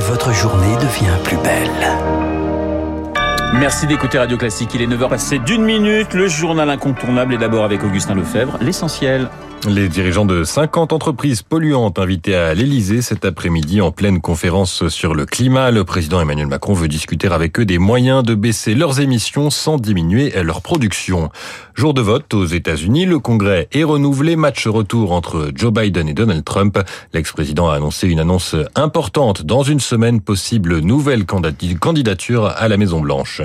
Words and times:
votre 0.00 0.32
journée 0.32 0.74
devient 0.76 1.16
plus 1.24 1.36
belle. 1.36 1.70
Merci 3.54 3.86
d'écouter 3.86 4.18
Radio 4.18 4.36
Classique. 4.36 4.70
Il 4.74 4.82
est 4.82 4.86
9h 4.86 5.08
passé 5.08 5.38
d'une 5.38 5.62
minute. 5.62 6.14
Le 6.14 6.28
journal 6.28 6.70
incontournable 6.70 7.34
est 7.34 7.38
d'abord 7.38 7.64
avec 7.64 7.84
Augustin 7.84 8.14
Lefebvre. 8.14 8.56
L'essentiel. 8.60 9.28
Les 9.68 9.90
dirigeants 9.90 10.24
de 10.24 10.42
50 10.42 10.94
entreprises 10.94 11.42
polluantes 11.42 11.98
invités 11.98 12.34
à 12.34 12.54
l'Elysée 12.54 13.02
cet 13.02 13.26
après-midi 13.26 13.82
en 13.82 13.92
pleine 13.92 14.22
conférence 14.22 14.88
sur 14.88 15.14
le 15.14 15.26
climat. 15.26 15.70
Le 15.70 15.84
président 15.84 16.18
Emmanuel 16.18 16.46
Macron 16.46 16.72
veut 16.72 16.88
discuter 16.88 17.28
avec 17.28 17.60
eux 17.60 17.66
des 17.66 17.76
moyens 17.76 18.22
de 18.22 18.34
baisser 18.34 18.74
leurs 18.74 19.00
émissions 19.00 19.50
sans 19.50 19.76
diminuer 19.76 20.32
leur 20.42 20.62
production. 20.62 21.28
Jour 21.74 21.92
de 21.92 22.00
vote 22.00 22.32
aux 22.32 22.46
États-Unis, 22.46 23.04
le 23.04 23.18
Congrès 23.18 23.68
est 23.72 23.84
renouvelé. 23.84 24.34
Match 24.34 24.66
retour 24.66 25.12
entre 25.12 25.50
Joe 25.54 25.72
Biden 25.72 26.08
et 26.08 26.14
Donald 26.14 26.42
Trump. 26.42 26.78
L'ex-président 27.12 27.68
a 27.68 27.74
annoncé 27.74 28.08
une 28.08 28.20
annonce 28.20 28.56
importante 28.76 29.42
dans 29.42 29.62
une 29.62 29.80
semaine 29.80 30.22
possible 30.22 30.78
nouvelle 30.78 31.26
candidature 31.26 32.46
à 32.46 32.66
la 32.68 32.78
Maison 32.78 33.00
Blanche. 33.00 33.42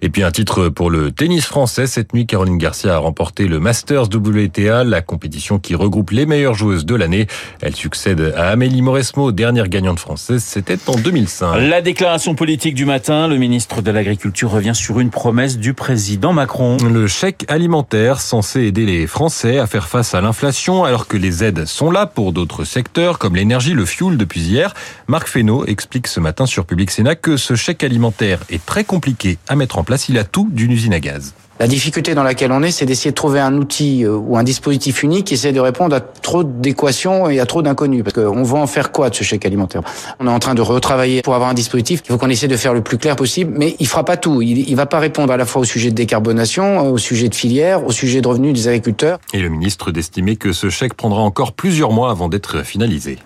Et 0.00 0.10
puis 0.10 0.22
un 0.22 0.30
titre 0.30 0.68
pour 0.68 0.90
le 0.90 1.10
tennis 1.10 1.44
français. 1.44 1.88
Cette 1.88 2.14
nuit, 2.14 2.26
Caroline 2.26 2.58
Garcia 2.58 2.94
a 2.94 2.98
remporté 2.98 3.48
le 3.48 3.58
Masters 3.58 4.04
WTA, 4.04 4.84
la 4.84 5.02
compétition 5.02 5.55
qui 5.58 5.74
regroupe 5.74 6.10
les 6.10 6.26
meilleures 6.26 6.54
joueuses 6.54 6.86
de 6.86 6.94
l'année. 6.94 7.26
Elle 7.60 7.74
succède 7.74 8.34
à 8.36 8.48
Amélie 8.50 8.82
Mauresmo, 8.82 9.32
dernière 9.32 9.68
gagnante 9.68 9.98
française. 9.98 10.42
C'était 10.44 10.78
en 10.86 10.96
2005. 10.96 11.56
La 11.56 11.82
déclaration 11.82 12.34
politique 12.34 12.74
du 12.74 12.84
matin. 12.84 13.28
Le 13.28 13.36
ministre 13.36 13.82
de 13.82 13.90
l'Agriculture 13.90 14.50
revient 14.50 14.74
sur 14.74 15.00
une 15.00 15.10
promesse 15.10 15.58
du 15.58 15.74
président 15.74 16.32
Macron. 16.32 16.76
Le 16.78 17.06
chèque 17.06 17.44
alimentaire 17.48 18.20
censé 18.20 18.62
aider 18.62 18.86
les 18.86 19.06
Français 19.06 19.58
à 19.58 19.66
faire 19.66 19.88
face 19.88 20.14
à 20.14 20.20
l'inflation 20.20 20.84
alors 20.84 21.06
que 21.06 21.16
les 21.16 21.44
aides 21.44 21.66
sont 21.66 21.90
là 21.90 22.06
pour 22.06 22.32
d'autres 22.32 22.64
secteurs 22.64 23.18
comme 23.18 23.36
l'énergie, 23.36 23.74
le 23.74 23.84
fuel 23.84 24.16
depuis 24.16 24.40
hier. 24.40 24.74
Marc 25.08 25.28
Fesneau 25.28 25.64
explique 25.66 26.06
ce 26.06 26.20
matin 26.20 26.46
sur 26.46 26.66
Public 26.66 26.90
Sénat 26.90 27.14
que 27.14 27.36
ce 27.36 27.54
chèque 27.54 27.84
alimentaire 27.84 28.40
est 28.50 28.64
très 28.64 28.84
compliqué 28.84 29.38
à 29.48 29.56
mettre 29.56 29.78
en 29.78 29.84
place. 29.84 30.08
Il 30.08 30.18
a 30.18 30.24
tout 30.24 30.48
d'une 30.50 30.72
usine 30.72 30.94
à 30.94 31.00
gaz. 31.00 31.34
La 31.58 31.66
difficulté 31.66 32.14
dans 32.14 32.22
laquelle 32.22 32.52
on 32.52 32.62
est, 32.62 32.70
c'est 32.70 32.84
d'essayer 32.84 33.12
de 33.12 33.14
trouver 33.14 33.40
un 33.40 33.56
outil 33.56 34.04
euh, 34.04 34.14
ou 34.14 34.36
un 34.36 34.42
dispositif 34.42 35.02
unique 35.02 35.28
qui 35.28 35.34
essaie 35.34 35.52
de 35.52 35.60
répondre 35.60 35.96
à 35.96 36.00
trop 36.00 36.44
d'équations 36.44 37.30
et 37.30 37.40
à 37.40 37.46
trop 37.46 37.62
d'inconnus. 37.62 38.04
Parce 38.04 38.14
qu'on 38.14 38.42
va 38.42 38.58
en 38.58 38.66
faire 38.66 38.92
quoi 38.92 39.08
de 39.08 39.14
ce 39.14 39.24
chèque 39.24 39.46
alimentaire? 39.46 39.80
On 40.20 40.26
est 40.26 40.30
en 40.30 40.38
train 40.38 40.54
de 40.54 40.60
retravailler 40.60 41.22
pour 41.22 41.34
avoir 41.34 41.48
un 41.48 41.54
dispositif. 41.54 42.02
Il 42.04 42.12
faut 42.12 42.18
qu'on 42.18 42.28
essaie 42.28 42.48
de 42.48 42.56
faire 42.58 42.74
le 42.74 42.82
plus 42.82 42.98
clair 42.98 43.16
possible, 43.16 43.54
mais 43.56 43.74
il 43.78 43.86
fera 43.86 44.04
pas 44.04 44.18
tout. 44.18 44.42
Il, 44.42 44.76
va 44.76 44.84
pas 44.84 44.98
répondre 44.98 45.32
à 45.32 45.38
la 45.38 45.46
fois 45.46 45.62
au 45.62 45.64
sujet 45.64 45.88
de 45.90 45.94
décarbonation, 45.94 46.90
au 46.90 46.98
sujet 46.98 47.30
de 47.30 47.34
filière, 47.34 47.86
au 47.86 47.92
sujet 47.92 48.20
de 48.20 48.28
revenus 48.28 48.52
des 48.52 48.68
agriculteurs. 48.68 49.18
Et 49.32 49.38
le 49.38 49.48
ministre 49.48 49.90
d'estimer 49.92 50.36
que 50.36 50.52
ce 50.52 50.68
chèque 50.68 50.92
prendra 50.92 51.22
encore 51.22 51.52
plusieurs 51.52 51.90
mois 51.90 52.10
avant 52.10 52.28
d'être 52.28 52.64
finalisé. 52.64 53.18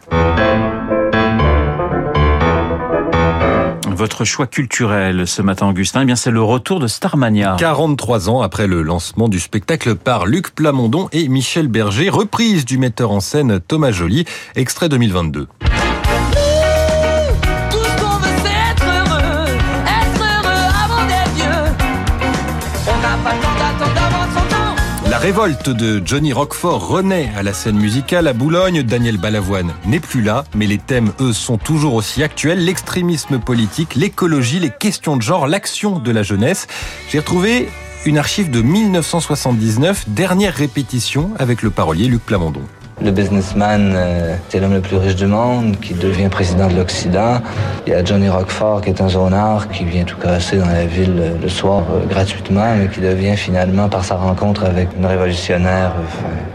Votre 4.00 4.24
choix 4.24 4.46
culturel 4.46 5.26
ce 5.26 5.42
matin, 5.42 5.68
Augustin, 5.68 6.00
eh 6.00 6.04
bien 6.06 6.16
c'est 6.16 6.30
le 6.30 6.40
retour 6.40 6.80
de 6.80 6.86
Starmania. 6.86 7.56
43 7.58 8.30
ans 8.30 8.40
après 8.40 8.66
le 8.66 8.80
lancement 8.80 9.28
du 9.28 9.38
spectacle 9.38 9.94
par 9.94 10.24
Luc 10.24 10.54
Plamondon 10.54 11.10
et 11.12 11.28
Michel 11.28 11.68
Berger, 11.68 12.08
reprise 12.08 12.64
du 12.64 12.78
metteur 12.78 13.10
en 13.10 13.20
scène 13.20 13.60
Thomas 13.60 13.90
Joly, 13.90 14.24
extrait 14.56 14.88
2022. 14.88 15.48
La 25.10 25.18
révolte 25.18 25.70
de 25.70 26.00
Johnny 26.04 26.32
Roquefort 26.32 26.86
renaît 26.86 27.32
à 27.36 27.42
la 27.42 27.52
scène 27.52 27.76
musicale 27.76 28.28
à 28.28 28.32
Boulogne. 28.32 28.84
Daniel 28.84 29.16
Balavoine 29.16 29.72
n'est 29.84 29.98
plus 29.98 30.22
là, 30.22 30.44
mais 30.54 30.68
les 30.68 30.78
thèmes, 30.78 31.10
eux, 31.18 31.32
sont 31.32 31.58
toujours 31.58 31.94
aussi 31.94 32.22
actuels. 32.22 32.64
L'extrémisme 32.64 33.40
politique, 33.40 33.96
l'écologie, 33.96 34.60
les 34.60 34.70
questions 34.70 35.16
de 35.16 35.22
genre, 35.22 35.48
l'action 35.48 35.98
de 35.98 36.12
la 36.12 36.22
jeunesse. 36.22 36.68
J'ai 37.08 37.18
retrouvé 37.18 37.70
une 38.06 38.18
archive 38.18 38.52
de 38.52 38.62
1979, 38.62 40.10
dernière 40.10 40.54
répétition 40.54 41.32
avec 41.40 41.62
le 41.62 41.70
parolier 41.70 42.06
Luc 42.06 42.24
Plamondon. 42.24 42.62
Le 43.02 43.12
businessman, 43.12 43.94
euh, 43.96 44.36
c'est 44.50 44.60
l'homme 44.60 44.74
le 44.74 44.82
plus 44.82 44.96
riche 44.96 45.14
du 45.14 45.24
monde, 45.24 45.80
qui 45.80 45.94
devient 45.94 46.28
président 46.28 46.68
de 46.68 46.76
l'Occident. 46.76 47.40
Il 47.86 47.94
y 47.94 47.96
a 47.96 48.04
Johnny 48.04 48.28
Roquefort, 48.28 48.82
qui 48.82 48.90
est 48.90 49.00
un 49.00 49.08
zonard, 49.08 49.70
qui 49.70 49.84
vient 49.84 50.04
tout 50.04 50.18
casser 50.18 50.58
dans 50.58 50.66
la 50.66 50.84
ville 50.84 51.16
euh, 51.18 51.32
le 51.40 51.48
soir 51.48 51.82
euh, 51.90 52.04
gratuitement, 52.06 52.76
mais 52.76 52.88
qui 52.88 53.00
devient 53.00 53.38
finalement, 53.38 53.88
par 53.88 54.04
sa 54.04 54.16
rencontre 54.16 54.64
avec 54.64 54.90
une 54.98 55.06
révolutionnaire, 55.06 55.94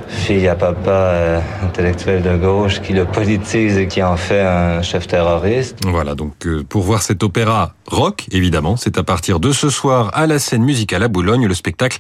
fille 0.07 0.47
à 0.47 0.53
papa 0.53 1.41
intellectuel 1.63 2.21
de 2.21 2.37
gauche, 2.37 2.79
qui 2.79 2.93
le 2.93 3.05
politise 3.05 3.79
et 3.79 3.87
qui 3.87 4.03
en 4.03 4.15
fait 4.15 4.41
un 4.41 4.83
chef 4.83 5.07
terroriste. 5.07 5.79
Voilà, 5.87 6.13
donc 6.13 6.47
pour 6.69 6.83
voir 6.83 7.01
cet 7.01 7.23
opéra 7.23 7.73
rock, 7.87 8.27
évidemment, 8.31 8.77
c'est 8.77 8.97
à 8.97 9.03
partir 9.03 9.39
de 9.39 9.51
ce 9.51 9.69
soir 9.69 10.11
à 10.13 10.27
la 10.27 10.39
scène 10.39 10.63
musicale 10.63 11.03
à 11.03 11.07
Boulogne. 11.07 11.47
Le 11.47 11.53
spectacle 11.53 11.97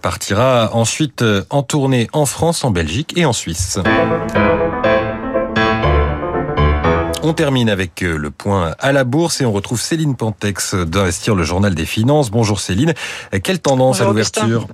partira 0.00 0.70
ensuite 0.74 1.24
en 1.50 1.62
tournée 1.62 2.08
en 2.12 2.26
France, 2.26 2.64
en 2.64 2.70
Belgique 2.70 3.14
et 3.16 3.24
en 3.24 3.32
Suisse. 3.32 3.78
On 7.22 7.32
termine 7.34 7.68
avec 7.68 8.00
le 8.00 8.30
point 8.30 8.74
à 8.78 8.92
la 8.92 9.04
bourse 9.04 9.40
et 9.40 9.44
on 9.44 9.52
retrouve 9.52 9.80
Céline 9.80 10.16
Pantex 10.16 10.74
d'Investir 10.74 11.34
le 11.34 11.42
Journal 11.42 11.74
des 11.74 11.84
Finances. 11.84 12.30
Bonjour 12.30 12.60
Céline. 12.60 12.94
Quelle 13.42 13.60
tendance 13.60 14.00
à 14.00 14.04
l'ouverture 14.04 14.66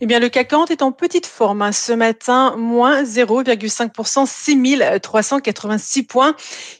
eh 0.00 0.06
bien, 0.06 0.18
le 0.18 0.28
CAC 0.28 0.48
40 0.48 0.70
est 0.70 0.82
en 0.82 0.92
petite 0.92 1.26
forme. 1.26 1.62
Hein. 1.62 1.72
Ce 1.72 1.92
matin, 1.92 2.54
moins 2.56 3.02
0,5%, 3.02 4.26
6386 4.26 6.02
points. 6.02 6.34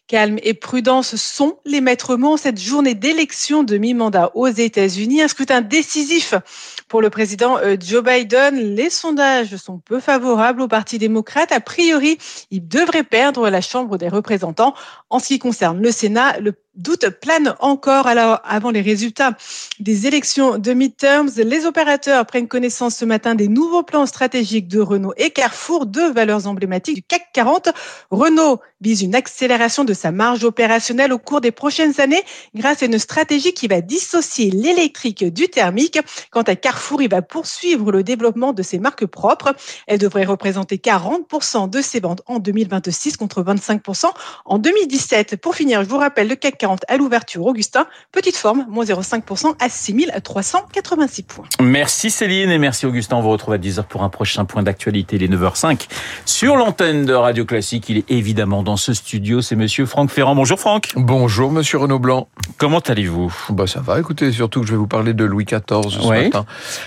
Calme 0.07 0.39
et 0.43 0.55
prudence 0.55 1.17
sont 1.17 1.59
les 1.65 1.81
maîtres 1.81 2.17
mots 2.17 2.37
cette 2.37 2.61
journée 2.61 2.95
d'élection 2.95 3.63
de 3.63 3.79
mi-mandat 3.79 4.31
aux 4.35 4.49
États-Unis. 4.49 5.23
Un 5.23 5.29
scrutin 5.29 5.63
décisif 5.63 6.35
pour 6.93 7.01
le 7.01 7.09
président 7.09 7.57
euh, 7.57 7.75
Joe 7.81 8.05
Biden. 8.05 8.55
Les 8.55 8.91
sondages 8.91 9.57
sont 9.57 9.79
peu 9.79 9.99
favorables 9.99 10.61
au 10.61 10.69
Parti 10.69 10.99
démocrate. 10.99 11.51
A 11.51 11.59
priori, 11.59 12.19
il 12.51 12.69
devrait 12.69 13.03
perdre 13.03 13.49
la 13.49 13.63
Chambre 13.63 13.97
des 13.97 14.11
représentants. 14.11 14.75
En 15.09 15.19
ce 15.19 15.29
qui 15.29 15.39
concerne 15.39 15.81
le 15.81 15.91
Sénat, 15.91 16.39
le 16.39 16.53
doute 16.75 17.09
plane 17.21 17.55
encore 17.61 18.07
alors 18.07 18.41
avant 18.45 18.71
les 18.71 18.81
résultats 18.81 19.37
des 19.79 20.07
élections 20.07 20.59
de 20.59 20.73
midterms. 20.73 21.31
Les 21.37 21.67
opérateurs 21.67 22.25
prennent 22.25 22.49
connaissance 22.49 22.97
ce 22.97 23.05
matin 23.05 23.35
des 23.35 23.49
nouveaux 23.49 23.83
plans 23.83 24.07
stratégiques 24.07 24.69
de 24.69 24.81
Renault 24.81 25.13
et 25.17 25.31
Carrefour, 25.31 25.87
deux 25.87 26.11
valeurs 26.13 26.47
emblématiques 26.47 26.97
du 26.97 27.03
CAC 27.03 27.29
40. 27.35 27.69
Renault 28.11 28.61
vise 28.81 29.03
une 29.03 29.15
accélération 29.15 29.85
de 29.85 29.93
sa 29.93 30.13
marge 30.13 30.45
opérationnelle 30.45 31.13
au 31.13 31.19
cours 31.19 31.41
des 31.41 31.53
prochaines 31.53 32.01
années 32.01 32.23
grâce 32.55 32.83
à 32.83 32.87
une 32.87 32.99
stratégie 32.99 33.53
qui 33.53 33.69
va 33.69 33.81
dissocier 33.81 34.51
l'électrique 34.51 35.25
du 35.25 35.49
thermique. 35.49 35.99
Quant 36.31 36.43
à 36.43 36.57
Carrefour, 36.57 36.82
il 37.01 37.09
va 37.09 37.23
poursuivre 37.23 37.93
le 37.93 38.03
développement 38.03 38.53
de 38.53 38.63
ses 38.63 38.79
marques 38.79 39.07
propres. 39.07 39.55
Elle 39.87 39.99
devrait 39.99 40.25
représenter 40.25 40.77
40% 40.77 41.71
de 41.71 41.81
ses 41.81 42.01
ventes 42.01 42.23
en 42.27 42.39
2026 42.39 43.17
contre 43.17 43.43
25% 43.43 44.07
en 44.45 44.59
2017. 44.59 45.37
Pour 45.37 45.55
finir, 45.55 45.83
je 45.83 45.89
vous 45.89 45.99
rappelle 45.99 46.29
le 46.29 46.37
CAC 46.37 46.65
à 46.89 46.97
l'ouverture. 46.97 47.47
Augustin, 47.47 47.87
petite 48.13 48.37
forme, 48.37 48.67
moins 48.69 48.85
0,5% 48.85 49.55
à 49.61 49.69
6386 49.69 51.23
points. 51.23 51.45
Merci 51.61 52.11
Céline 52.11 52.51
et 52.51 52.59
merci 52.59 52.87
Augustin. 52.87 53.17
On 53.17 53.23
vous 53.23 53.31
retrouve 53.31 53.55
à 53.55 53.59
10h 53.59 53.85
pour 53.85 54.03
un 54.03 54.09
prochain 54.09 54.45
point 54.45 54.63
d'actualité. 54.63 55.17
Il 55.17 55.23
est 55.23 55.29
9h05 55.29 55.89
sur 56.25 56.57
l'antenne 56.57 57.05
de 57.05 57.15
Radio 57.15 57.45
Classique. 57.45 57.89
Il 57.89 57.99
est 57.99 58.11
évidemment 58.11 58.63
dans 58.63 58.77
ce 58.77 58.93
studio. 58.95 59.41
C'est 59.41 59.57
monsieur 59.57 59.87
Franck 59.87 60.11
Ferrand. 60.11 60.35
Bonjour 60.35 60.59
Franck. 60.59 60.93
Bonjour 60.97 61.51
monsieur 61.51 61.79
Renaud 61.79 61.99
Blanc. 61.99 62.29
Comment 62.59 62.81
allez-vous? 62.81 63.33
Bah 63.51 63.67
ça 63.67 63.81
va. 63.81 63.99
Écoutez, 63.99 64.31
surtout 64.33 64.61
que 64.61 64.67
je 64.67 64.73
vais 64.73 64.79
vous 64.79 64.87
parler 64.87 65.15
de 65.15 65.25
Louis 65.25 65.45
XIV 65.45 65.91
ce 65.91 66.09
matin. 66.09 66.45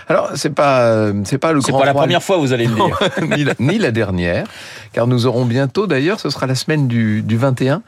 Alors 0.07 0.31
c'est 0.35 0.53
pas 0.53 1.12
c'est 1.23 1.38
pas 1.38 1.53
le 1.53 1.59
grand. 1.59 1.78
C'est 1.78 1.84
pas 1.84 1.85
la 1.85 1.94
première 1.94 2.23
fois 2.23 2.38
vous 2.38 2.53
allez 2.53 2.68
le 2.68 2.75
dire. 2.75 3.00
ni, 3.38 3.44
la, 3.44 3.53
ni, 3.59 3.78
la, 3.78 3.91
dernière, 3.91 4.46
car 4.94 5.07
nous 5.07 5.25
aurons 5.25 5.46
bientôt 5.46 5.88
d'ailleurs, 5.88 6.19
ce 6.19 6.29
sera 6.29 6.47
la 6.47 6.56
semaine 6.56 6.88
du, 6.88 7.22
du 7.22 7.38
21 7.38 7.81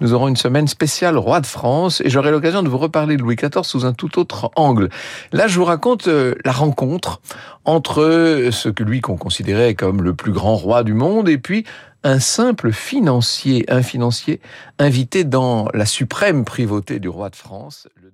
nous 0.00 0.12
aurons 0.12 0.26
une 0.26 0.36
semaine 0.36 0.66
spéciale 0.66 1.16
Roi 1.16 1.40
de 1.40 1.46
France 1.46 2.00
et 2.04 2.10
j'aurai 2.10 2.32
l'occasion 2.32 2.62
de 2.64 2.68
vous 2.68 2.78
reparler 2.78 3.16
de 3.16 3.22
Louis 3.22 3.36
XIV 3.36 3.62
sous 3.62 3.86
un 3.86 3.92
tout 3.92 4.18
autre 4.18 4.50
angle. 4.56 4.88
Là, 5.32 5.46
je 5.46 5.56
vous 5.58 5.64
raconte 5.64 6.08
euh, 6.08 6.34
la 6.44 6.50
rencontre 6.50 7.20
entre 7.64 8.48
ce 8.50 8.68
que 8.68 8.82
lui 8.82 9.00
qu'on 9.00 9.16
considérait 9.16 9.74
comme 9.74 10.02
le 10.02 10.12
plus 10.12 10.32
grand 10.32 10.56
roi 10.56 10.82
du 10.82 10.94
monde 10.94 11.28
et 11.28 11.38
puis 11.38 11.64
un 12.02 12.18
simple 12.18 12.72
financier, 12.72 13.64
un 13.68 13.82
financier 13.82 14.40
invité 14.78 15.22
dans 15.22 15.68
la 15.72 15.86
suprême 15.86 16.44
privauté 16.44 16.98
du 16.98 17.08
roi 17.08 17.30
de 17.30 17.36
France. 17.36 17.88
Le 18.02 18.10